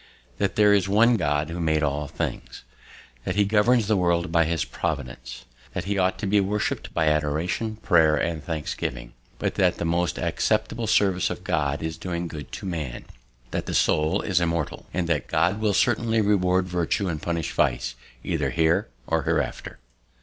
"That 0.39 0.55
there 0.55 0.73
is 0.73 0.89
one 0.89 1.15
God, 1.15 1.51
who 1.51 1.59
made 1.59 1.83
all 1.83 2.07
things. 2.07 2.63
"That 3.23 3.35
he 3.35 3.45
governs 3.45 3.85
the 3.85 3.95
world 3.95 4.31
by 4.31 4.45
his 4.45 4.65
providence. 4.65 5.45
"That 5.73 5.83
he 5.85 5.95
ought 5.99 6.17
to 6.17 6.25
be 6.25 6.39
worshiped 6.39 6.91
by 6.91 7.05
adoration, 7.05 7.75
prayer, 7.75 8.15
and 8.15 8.43
thanksgiving. 8.43 9.13
"But 9.37 9.53
that 9.61 9.77
the 9.77 9.85
most 9.85 10.17
acceptable 10.17 10.87
service 10.87 11.29
of 11.29 11.43
God 11.43 11.83
is 11.83 11.97
doing 11.99 12.27
good 12.27 12.51
to 12.53 12.65
man. 12.65 13.05
"That 13.51 13.67
the 13.67 13.75
soul 13.75 14.23
is 14.23 14.41
immortal. 14.41 14.87
"And 14.91 15.05
that 15.07 15.27
God 15.27 15.59
will 15.61 15.71
certainly 15.71 16.19
reward 16.19 16.65
virtue 16.67 17.07
and 17.07 17.21
punish 17.21 17.51
vice, 17.51 17.93
either 18.23 18.49
here 18.49 18.87
or 19.05 19.21
hereafter." 19.21 19.77